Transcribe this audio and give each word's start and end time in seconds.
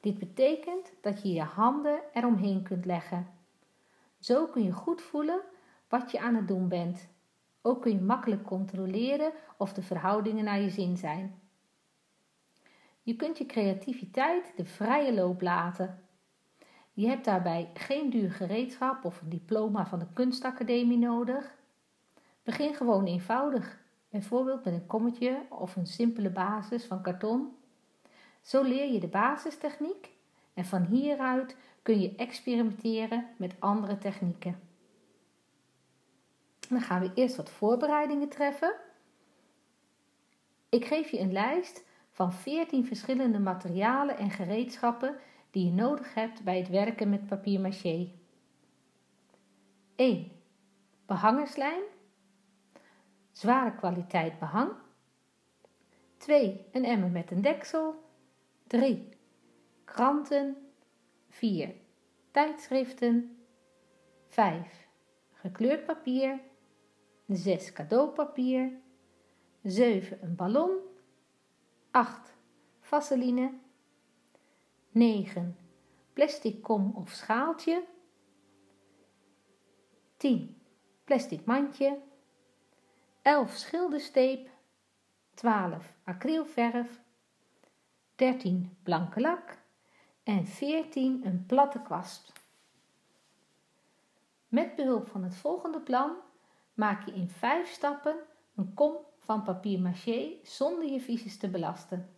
Dit 0.00 0.18
betekent 0.18 0.92
dat 1.00 1.22
je 1.22 1.32
je 1.32 1.42
handen 1.42 2.00
eromheen 2.12 2.62
kunt 2.62 2.84
leggen. 2.84 3.26
Zo 4.18 4.46
kun 4.46 4.62
je 4.62 4.72
goed 4.72 5.02
voelen 5.02 5.40
wat 5.88 6.10
je 6.10 6.20
aan 6.20 6.34
het 6.34 6.48
doen 6.48 6.68
bent. 6.68 7.08
Ook 7.66 7.82
kun 7.82 7.92
je 7.92 8.00
makkelijk 8.00 8.42
controleren 8.42 9.32
of 9.56 9.72
de 9.72 9.82
verhoudingen 9.82 10.44
naar 10.44 10.60
je 10.60 10.70
zin 10.70 10.96
zijn. 10.96 11.40
Je 13.02 13.16
kunt 13.16 13.38
je 13.38 13.46
creativiteit 13.46 14.52
de 14.56 14.64
vrije 14.64 15.14
loop 15.14 15.40
laten. 15.40 16.02
Je 16.92 17.06
hebt 17.06 17.24
daarbij 17.24 17.70
geen 17.74 18.10
duur 18.10 18.30
gereedschap 18.30 19.04
of 19.04 19.20
een 19.20 19.28
diploma 19.28 19.86
van 19.86 19.98
de 19.98 20.06
kunstacademie 20.12 20.98
nodig. 20.98 21.54
Begin 22.42 22.74
gewoon 22.74 23.04
eenvoudig, 23.04 23.78
bijvoorbeeld 24.08 24.64
met 24.64 24.74
een 24.74 24.86
kommetje 24.86 25.42
of 25.48 25.76
een 25.76 25.86
simpele 25.86 26.30
basis 26.30 26.84
van 26.84 27.02
karton. 27.02 27.56
Zo 28.40 28.62
leer 28.62 28.92
je 28.92 29.00
de 29.00 29.08
basistechniek 29.08 30.10
en 30.54 30.64
van 30.64 30.84
hieruit 30.84 31.56
kun 31.82 32.00
je 32.00 32.14
experimenteren 32.14 33.26
met 33.36 33.54
andere 33.58 33.98
technieken. 33.98 34.63
Dan 36.68 36.80
gaan 36.80 37.00
we 37.00 37.10
eerst 37.14 37.36
wat 37.36 37.50
voorbereidingen 37.50 38.28
treffen. 38.28 38.74
Ik 40.68 40.84
geef 40.84 41.10
je 41.10 41.18
een 41.18 41.32
lijst 41.32 41.84
van 42.10 42.32
14 42.32 42.86
verschillende 42.86 43.38
materialen 43.38 44.18
en 44.18 44.30
gereedschappen 44.30 45.16
die 45.50 45.64
je 45.64 45.72
nodig 45.72 46.14
hebt 46.14 46.44
bij 46.44 46.58
het 46.58 46.68
werken 46.68 47.10
met 47.10 47.26
papier-maché. 47.26 48.10
1. 49.94 50.32
Behangerslijm. 51.06 51.82
Zware 53.32 53.74
kwaliteit 53.74 54.38
behang. 54.38 54.72
2. 56.16 56.66
Een 56.72 56.84
emmer 56.84 57.10
met 57.10 57.30
een 57.30 57.42
deksel. 57.42 57.94
3. 58.66 59.08
Kranten. 59.84 60.56
4. 61.28 61.74
Tijdschriften. 62.30 63.36
5. 64.28 64.86
Gekleurd 65.32 65.84
papier. 65.84 66.40
6. 67.28 67.72
Cadeaupapier. 67.72 68.72
7. 69.62 70.18
Een 70.22 70.34
ballon. 70.36 70.78
8. 71.90 72.34
Vaseline. 72.80 73.52
9. 74.90 75.56
Plastic 76.12 76.62
kom 76.62 76.92
of 76.94 77.10
schaaltje. 77.10 77.84
10. 80.16 80.56
Plastic 81.04 81.44
mandje. 81.44 81.98
11. 83.22 83.56
Schildersteep. 83.56 84.50
12. 85.34 85.92
Acrylverf. 86.04 87.00
13. 88.14 88.76
Blanke 88.82 89.20
lak. 89.20 89.58
En 90.22 90.46
14. 90.46 91.26
Een 91.26 91.46
platte 91.46 91.82
kwast. 91.82 92.32
Met 94.48 94.76
behulp 94.76 95.08
van 95.08 95.22
het 95.22 95.34
volgende 95.34 95.80
plan 95.80 96.16
maak 96.74 97.06
je 97.06 97.12
in 97.12 97.28
5 97.28 97.68
stappen 97.68 98.16
een 98.56 98.74
kom 98.74 98.96
van 99.18 99.42
papier 99.42 99.80
maché 99.80 100.32
zonder 100.42 100.90
je 100.90 101.00
visus 101.00 101.36
te 101.36 101.48
belasten. 101.48 102.08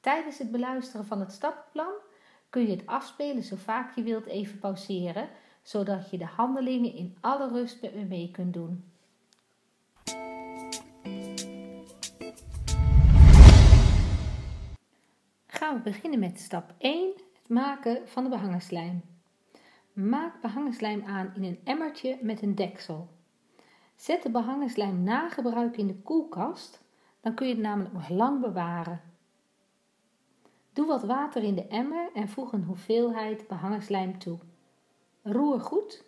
Tijdens 0.00 0.38
het 0.38 0.50
beluisteren 0.50 1.06
van 1.06 1.20
het 1.20 1.32
stappenplan 1.32 1.92
kun 2.50 2.62
je 2.62 2.70
het 2.70 2.86
afspelen 2.86 3.42
zo 3.42 3.56
vaak 3.56 3.94
je 3.94 4.02
wilt 4.02 4.26
even 4.26 4.58
pauzeren, 4.58 5.28
zodat 5.62 6.10
je 6.10 6.18
de 6.18 6.26
handelingen 6.26 6.94
in 6.94 7.16
alle 7.20 7.48
rust 7.48 7.82
met 7.82 7.94
me 7.94 8.04
mee 8.04 8.30
kunt 8.30 8.54
doen. 8.54 8.92
Gaan 15.46 15.76
we 15.76 15.80
beginnen 15.82 16.18
met 16.18 16.40
stap 16.40 16.74
1, 16.78 17.12
het 17.32 17.48
maken 17.48 18.08
van 18.08 18.24
de 18.24 18.30
behangerslijm. 18.30 19.11
Maak 19.92 20.40
behangerslijm 20.40 21.04
aan 21.04 21.32
in 21.34 21.44
een 21.44 21.60
emmertje 21.64 22.18
met 22.22 22.42
een 22.42 22.54
deksel. 22.54 23.08
Zet 23.96 24.22
de 24.22 24.30
behangerslijm 24.30 25.02
na 25.02 25.28
gebruik 25.28 25.76
in 25.76 25.86
de 25.86 25.94
koelkast, 26.02 26.84
dan 27.20 27.34
kun 27.34 27.46
je 27.46 27.52
het 27.52 27.62
namelijk 27.62 27.94
nog 27.94 28.08
lang 28.08 28.40
bewaren. 28.40 29.00
Doe 30.72 30.86
wat 30.86 31.02
water 31.02 31.42
in 31.42 31.54
de 31.54 31.66
emmer 31.66 32.10
en 32.14 32.28
voeg 32.28 32.52
een 32.52 32.64
hoeveelheid 32.64 33.46
behangerslijm 33.48 34.18
toe. 34.18 34.38
Roer 35.22 35.60
goed. 35.60 36.04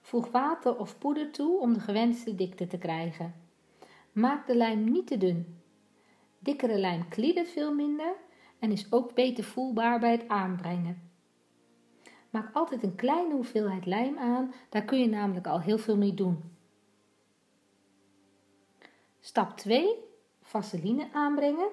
Voeg 0.00 0.30
water 0.30 0.78
of 0.78 0.98
poeder 0.98 1.30
toe 1.30 1.60
om 1.60 1.72
de 1.72 1.80
gewenste 1.80 2.34
dikte 2.34 2.66
te 2.66 2.78
krijgen. 2.78 3.34
Maak 4.12 4.46
de 4.46 4.56
lijm 4.56 4.84
niet 4.84 5.06
te 5.06 5.18
dun. 5.18 5.62
Dikkere 6.38 6.78
lijm 6.78 7.08
kliedert 7.08 7.48
veel 7.48 7.74
minder 7.74 8.14
en 8.58 8.70
is 8.70 8.92
ook 8.92 9.14
beter 9.14 9.44
voelbaar 9.44 10.00
bij 10.00 10.12
het 10.12 10.28
aanbrengen. 10.28 11.13
Maak 12.34 12.54
altijd 12.54 12.82
een 12.82 12.94
kleine 12.94 13.34
hoeveelheid 13.34 13.86
lijm 13.86 14.18
aan, 14.18 14.52
daar 14.68 14.84
kun 14.84 14.98
je 14.98 15.08
namelijk 15.08 15.46
al 15.46 15.60
heel 15.60 15.78
veel 15.78 15.96
mee 15.96 16.14
doen. 16.14 16.56
Stap 19.20 19.56
2. 19.56 19.94
Vaseline 20.40 21.12
aanbrengen. 21.12 21.68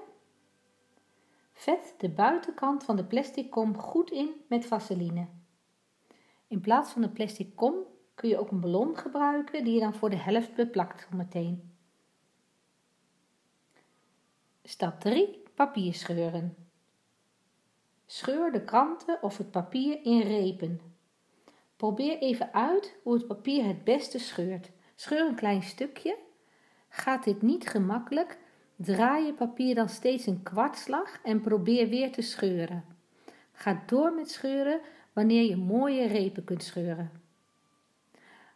Vet 1.54 1.96
de 1.98 2.10
buitenkant 2.10 2.84
van 2.84 2.96
de 2.96 3.06
plastic 3.06 3.50
kom 3.50 3.78
goed 3.78 4.12
in 4.12 4.30
met 4.48 4.66
vaseline. 4.66 5.28
In 6.48 6.62
plaats 6.62 6.92
van 6.92 7.02
de 7.02 7.10
plastic 7.10 7.56
kom 7.56 7.76
kun 8.16 8.30
je 8.30 8.38
ook 8.38 8.52
een 8.52 8.62
ballon 8.62 8.98
gebruiken 8.98 9.64
die 9.64 9.74
je 9.74 9.80
dan 9.80 9.94
voor 9.94 10.10
de 10.10 10.18
helft 10.18 10.56
beplakt 10.56 11.08
meteen. 11.14 11.76
Stap 14.64 15.00
3. 15.00 15.44
Papier 15.56 15.94
scheuren. 15.94 16.61
Scheur 18.12 18.52
de 18.52 18.64
kranten 18.64 19.18
of 19.22 19.38
het 19.38 19.52
papier 19.52 20.00
in 20.04 20.22
repen. 20.22 20.82
Probeer 21.76 22.18
even 22.18 22.54
uit 22.54 22.96
hoe 23.04 23.14
het 23.14 23.28
papier 23.28 23.66
het 23.66 23.84
beste 23.84 24.20
scheurt. 24.20 24.72
Scheur 24.96 25.28
een 25.28 25.36
klein 25.36 25.64
stukje 25.64 26.18
Gaat 26.90 27.24
dit 27.24 27.42
niet 27.42 27.68
gemakkelijk, 27.68 28.38
draai 28.76 29.26
je 29.26 29.34
papier 29.34 29.76
dan 29.76 29.90
steeds 29.90 30.26
een 30.26 30.44
kwartslag 30.44 31.20
en 31.24 31.42
probeer 31.42 31.90
weer 31.90 32.12
te 32.12 32.22
scheuren. 32.22 32.86
Ga 33.52 33.84
door 33.86 34.14
met 34.14 34.32
scheuren, 34.32 34.82
wanneer 35.14 35.44
je 35.44 35.58
mooie 35.58 36.08
repen 36.08 36.44
kunt 36.44 36.64
scheuren. 36.64 37.12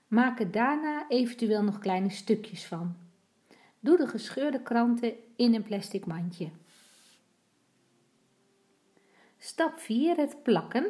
Maak 0.08 0.40
er 0.40 0.52
daarna 0.52 1.06
eventueel 1.10 1.64
nog 1.64 1.80
kleine 1.80 2.10
stukjes 2.10 2.66
van. 2.66 2.96
Doe 3.80 3.98
de 3.98 4.08
gescheurde 4.08 4.62
kranten 4.62 5.14
in 5.36 5.54
een 5.54 5.64
plastic 5.64 6.06
mandje. 6.06 6.50
Stap 9.46 9.80
4. 9.80 10.18
Het 10.18 10.44
plakken. 10.44 10.86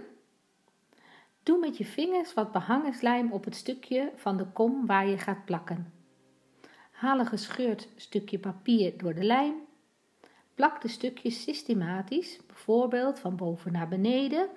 Doe 1.43 1.59
met 1.59 1.77
je 1.77 1.85
vingers 1.85 2.33
wat 2.33 2.51
behangenslijm 2.51 3.31
op 3.31 3.45
het 3.45 3.55
stukje 3.55 4.11
van 4.15 4.37
de 4.37 4.45
kom 4.45 4.85
waar 4.85 5.07
je 5.07 5.17
gaat 5.17 5.45
plakken. 5.45 5.93
Haal 6.91 7.19
een 7.19 7.25
gescheurd 7.25 7.87
stukje 7.95 8.39
papier 8.39 8.97
door 8.97 9.13
de 9.13 9.23
lijm. 9.23 9.53
Plak 10.53 10.81
de 10.81 10.87
stukjes 10.87 11.43
systematisch, 11.43 12.39
bijvoorbeeld 12.47 13.19
van 13.19 13.35
boven 13.35 13.71
naar 13.71 13.87
beneden, 13.87 14.49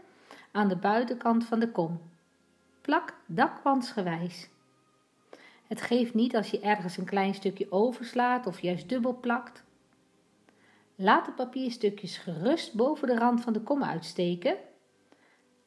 aan 0.53 0.69
de 0.69 0.77
buitenkant 0.77 1.45
van 1.45 1.59
de 1.59 1.71
kom. 1.71 2.01
Plak 2.81 3.15
dakwansgewijs. 3.27 4.49
Het 5.67 5.81
geeft 5.81 6.15
niet 6.15 6.37
als 6.37 6.51
je 6.51 6.61
ergens 6.61 6.97
een 6.97 7.05
klein 7.05 7.35
stukje 7.35 7.73
overslaat 7.73 8.47
of 8.47 8.61
juist 8.61 8.89
dubbel 8.89 9.19
plakt. 9.21 9.67
Laat 11.01 11.25
de 11.25 11.33
papierstukjes 11.33 12.17
gerust 12.17 12.75
boven 12.75 13.09
de 13.09 13.19
rand 13.19 13.41
van 13.41 13.53
de 13.53 13.61
kom 13.61 13.85
uitsteken. 13.85 14.57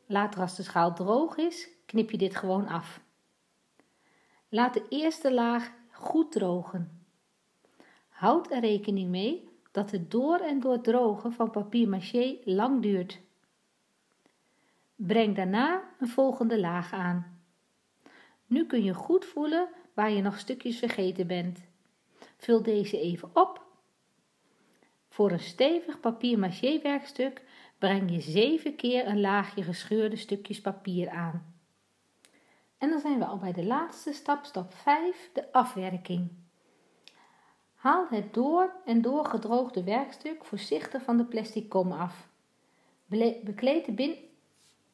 Later 0.05 0.41
als 0.41 0.55
de 0.55 0.63
schaal 0.63 0.93
droog 0.93 1.37
is, 1.37 1.69
knip 1.85 2.11
je 2.11 2.17
dit 2.17 2.35
gewoon 2.35 2.67
af. 2.67 3.01
Laat 4.49 4.73
de 4.73 4.85
eerste 4.89 5.33
laag 5.33 5.71
goed 5.91 6.31
drogen. 6.31 7.05
Houd 8.09 8.51
er 8.51 8.59
rekening 8.59 9.09
mee 9.09 9.49
dat 9.71 9.91
het 9.91 10.11
door 10.11 10.39
en 10.39 10.59
door 10.59 10.81
drogen 10.81 11.33
van 11.33 11.51
papier 11.51 11.89
maché 11.89 12.37
lang 12.43 12.81
duurt. 12.81 13.21
Breng 14.95 15.35
daarna 15.35 15.83
een 15.99 16.09
volgende 16.09 16.59
laag 16.59 16.93
aan. 16.93 17.41
Nu 18.45 18.65
kun 18.65 18.83
je 18.83 18.93
goed 18.93 19.25
voelen 19.25 19.69
waar 19.93 20.11
je 20.11 20.21
nog 20.21 20.39
stukjes 20.39 20.79
vergeten 20.79 21.27
bent. 21.27 21.59
Vul 22.37 22.63
deze 22.63 22.99
even 22.99 23.29
op. 23.33 23.60
Voor 25.11 25.31
een 25.31 25.39
stevig 25.39 25.99
papier 25.99 26.39
maché 26.39 26.81
werkstuk 26.81 27.41
breng 27.77 28.11
je 28.11 28.21
zeven 28.21 28.75
keer 28.75 29.07
een 29.07 29.19
laagje 29.19 29.63
gescheurde 29.63 30.15
stukjes 30.15 30.61
papier 30.61 31.09
aan. 31.09 31.53
En 32.77 32.89
dan 32.89 32.99
zijn 32.99 33.19
we 33.19 33.25
al 33.25 33.37
bij 33.37 33.53
de 33.53 33.63
laatste 33.63 34.13
stap, 34.13 34.45
stap 34.45 34.73
5, 34.73 35.29
de 35.33 35.51
afwerking. 35.51 36.31
Haal 37.75 38.07
het 38.09 38.33
door 38.33 38.73
en 38.85 39.01
door 39.01 39.25
gedroogde 39.25 39.83
werkstuk 39.83 40.45
voorzichtig 40.45 41.03
van 41.03 41.17
de 41.17 41.25
plastic 41.25 41.69
kom 41.69 41.91
af. 41.91 42.27
Bekleed 43.43 43.85
de 43.85 43.91
bin 43.91 44.15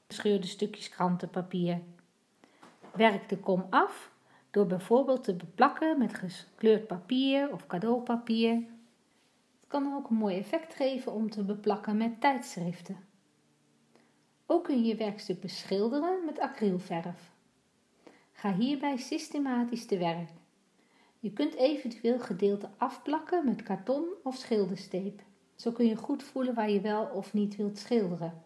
gescheurde 0.08 0.48
stukjes 0.48 0.90
krantenpapier. 0.90 1.82
Werk 2.94 3.30
de 3.30 3.38
kom 3.38 3.66
af 3.70 4.12
door 4.52 4.66
bijvoorbeeld 4.68 5.24
te 5.24 5.36
beplakken 5.36 5.98
met 5.98 6.14
gekleurd 6.14 6.88
papier 6.88 7.52
of 7.52 7.68
cadeaupapier. 7.68 8.76
Kan 9.68 9.94
ook 9.94 10.10
een 10.10 10.16
mooi 10.16 10.38
effect 10.38 10.74
geven 10.74 11.12
om 11.12 11.30
te 11.30 11.44
beplakken 11.44 11.98
met 11.98 12.22
tijdschriften. 12.22 12.98
Ook 14.46 14.64
kun 14.64 14.82
je 14.82 14.88
je 14.88 14.96
werkstuk 14.96 15.42
beschilderen 15.42 16.26
met 16.26 16.40
acrylverf. 16.40 17.32
Ga 18.32 18.54
hierbij 18.54 18.98
systematisch 18.98 19.86
te 19.86 19.98
werk. 19.98 20.30
Je 21.20 21.34
kunt 21.34 21.56
eventueel 21.56 22.20
gedeelten 22.20 22.74
afplakken 22.78 23.46
met 23.46 23.64
karton 23.64 24.06
of 24.24 24.36
schildersteep. 24.36 25.22
Zo 25.56 25.72
kun 25.72 25.86
je 25.86 25.96
goed 25.96 26.24
voelen 26.24 26.54
waar 26.54 26.70
je 26.70 26.82
wel 26.82 27.06
of 27.06 27.34
niet 27.34 27.56
wilt 27.56 27.78
schilderen. 27.78 28.42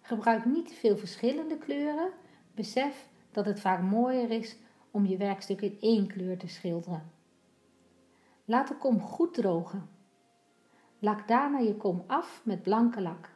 Gebruik 0.00 0.44
niet 0.44 0.68
te 0.68 0.74
veel 0.74 0.96
verschillende 0.96 1.58
kleuren. 1.58 2.10
Besef 2.54 3.08
dat 3.30 3.46
het 3.46 3.60
vaak 3.60 3.82
mooier 3.82 4.30
is 4.30 4.56
om 4.90 5.06
je 5.06 5.16
werkstuk 5.16 5.60
in 5.60 5.76
één 5.80 6.06
kleur 6.06 6.38
te 6.38 6.48
schilderen. 6.48 7.17
Laat 8.48 8.68
de 8.68 8.76
kom 8.76 9.00
goed 9.00 9.34
drogen. 9.34 9.88
Lak 10.98 11.28
daarna 11.28 11.58
je 11.58 11.76
kom 11.76 12.04
af 12.06 12.40
met 12.44 12.62
blanke 12.62 13.00
lak. 13.00 13.30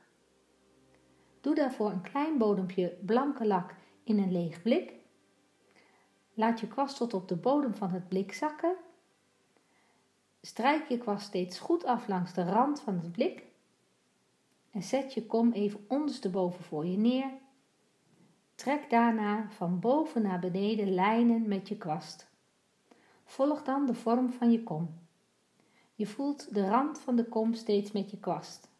Doe 1.41 1.55
daarvoor 1.55 1.91
een 1.91 2.01
klein 2.01 2.39
bodempje 2.39 2.99
blanke 3.05 3.47
lak 3.47 3.75
in 4.05 4.19
een 4.19 4.33
leeg 4.33 4.63
blik. 4.63 4.95
Laat 6.35 6.61
je 6.61 6.69
kwast 6.69 6.97
tot 6.97 7.15
op 7.15 7.29
de 7.29 7.37
bodem 7.37 7.75
van 7.75 7.91
het 7.91 8.09
blik 8.09 8.33
zakken. 8.33 8.77
Strijk 10.41 10.89
je 10.89 10.99
kwast 10.99 11.27
steeds 11.27 11.59
goed 11.59 11.85
af 11.85 12.09
langs 12.09 12.35
de 12.35 12.45
rand 12.45 12.81
van 12.81 12.99
het 12.99 13.13
blik. 13.13 13.45
En 14.71 14.83
zet 14.83 15.15
je 15.15 15.27
kom 15.27 15.53
even 15.53 15.85
ondersteboven 15.89 16.65
voor 16.65 16.87
je 16.87 16.97
neer 16.97 17.31
Trek 18.55 18.91
daarna 18.91 19.51
van 19.51 19.81
boven 19.81 20.23
naar 20.23 20.41
beneden 20.41 20.95
lijnen 20.95 21.49
met 21.49 21.69
je 21.69 21.77
kwast. 21.77 22.31
Volg 23.25 23.63
dan 23.63 23.87
de 23.87 23.95
vorm 23.95 24.33
van 24.33 24.51
je 24.51 24.63
kom. 24.63 25.02
Je 25.95 26.07
voelt 26.07 26.55
de 26.55 26.69
rand 26.69 27.01
van 27.01 27.17
de 27.17 27.25
kom 27.25 27.55
steeds 27.55 27.93
met 27.93 28.11
je 28.11 28.19
kwast. 28.19 28.71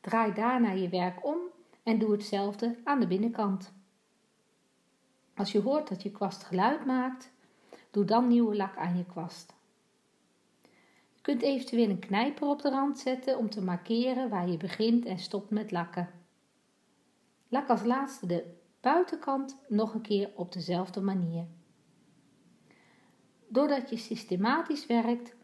Draai 0.00 0.32
daarna 0.32 0.70
je 0.70 0.88
werk 0.88 1.26
om 1.26 1.38
en 1.82 1.98
doe 1.98 2.12
hetzelfde 2.12 2.76
aan 2.84 3.00
de 3.00 3.06
binnenkant. 3.06 3.72
Als 5.34 5.52
je 5.52 5.60
hoort 5.60 5.88
dat 5.88 6.02
je 6.02 6.10
kwast 6.10 6.44
geluid 6.44 6.84
maakt, 6.84 7.32
doe 7.90 8.04
dan 8.04 8.28
nieuwe 8.28 8.56
lak 8.56 8.76
aan 8.76 8.96
je 8.96 9.04
kwast. 9.04 9.54
Je 11.14 11.22
kunt 11.22 11.42
eventueel 11.42 11.90
een 11.90 11.98
knijper 11.98 12.48
op 12.48 12.62
de 12.62 12.70
rand 12.70 12.98
zetten 12.98 13.38
om 13.38 13.50
te 13.50 13.62
markeren 13.62 14.28
waar 14.28 14.48
je 14.48 14.56
begint 14.56 15.04
en 15.04 15.18
stopt 15.18 15.50
met 15.50 15.70
lakken. 15.70 16.10
Lak 17.48 17.68
als 17.68 17.84
laatste 17.84 18.26
de 18.26 18.54
buitenkant 18.80 19.58
nog 19.68 19.94
een 19.94 20.00
keer 20.00 20.30
op 20.34 20.52
dezelfde 20.52 21.00
manier. 21.00 21.46
Doordat 23.48 23.90
je 23.90 23.96
systematisch 23.96 24.86
werkt, 24.86 25.34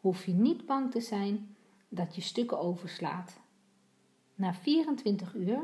hoef 0.00 0.26
je 0.26 0.32
niet 0.32 0.66
bang 0.66 0.90
te 0.90 1.00
zijn 1.00 1.56
dat 1.88 2.14
je 2.14 2.20
stukken 2.20 2.58
overslaat. 2.58 3.40
Na 4.34 4.54
24 4.54 5.34
uur 5.34 5.62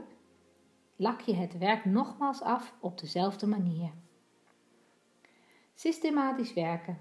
lak 0.96 1.20
je 1.20 1.34
het 1.34 1.58
werk 1.58 1.84
nogmaals 1.84 2.42
af 2.42 2.74
op 2.80 2.98
dezelfde 2.98 3.46
manier. 3.46 3.90
Systematisch 5.74 6.52
werken. 6.52 6.98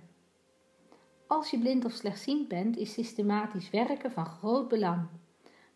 Als 1.28 1.50
je 1.50 1.60
blind 1.60 1.86
of 1.86 1.92
slechtziend 1.92 2.48
bent, 2.48 2.78
is 2.78 2.94
systematisch 2.94 3.70
werken 3.70 4.12
van 4.12 4.26
groot 4.26 4.68
belang. 4.68 5.08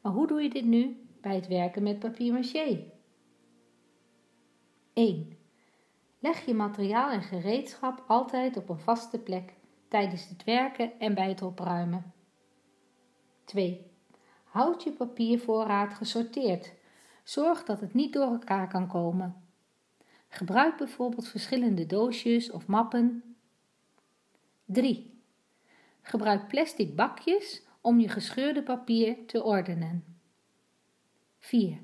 Maar 0.02 0.12
hoe 0.12 0.28
doe 0.28 0.42
je 0.42 0.50
dit 0.50 0.66
nu 0.66 1.08
bij 1.22 1.36
het 1.36 1.48
werken 1.48 1.84
met 1.84 2.00
papier 2.00 2.34
maché? 2.34 2.92
1. 4.94 5.38
Leg 6.20 6.46
je 6.46 6.54
materiaal 6.54 7.10
en 7.12 7.22
gereedschap 7.22 8.04
altijd 8.08 8.58
op 8.58 8.70
een 8.70 8.80
vaste 8.80 9.20
plek 9.20 9.54
tijdens 9.88 10.30
het 10.30 10.44
werken 10.44 11.00
en 11.00 11.14
bij 11.14 11.30
het 11.30 11.42
opruimen. 11.42 12.14
2. 13.44 13.86
Houd 14.44 14.84
je 14.84 14.92
papiervoorraad 14.92 15.94
gesorteerd. 15.94 16.74
Zorg 17.24 17.64
dat 17.64 17.80
het 17.80 17.94
niet 17.94 18.14
door 18.14 18.32
elkaar 18.32 18.68
kan 18.68 18.88
komen. 18.88 19.36
Gebruik 20.28 20.78
bijvoorbeeld 20.78 21.28
verschillende 21.28 21.86
doosjes 21.86 22.52
of 22.52 22.68
mappen. 22.68 23.36
3. 24.66 25.22
Gebruik 26.02 26.48
plastic 26.48 26.96
bakjes 26.96 27.62
om 27.82 28.00
je 28.00 28.10
gescheurde 28.10 28.64
papier 28.64 29.26
te 29.26 29.44
ordenen. 29.44 30.18
4. 31.40 31.80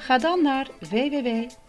Ga 0.00 0.18
dan 0.18 0.42
naar 0.42 0.66
www.visio.org. 0.78 1.60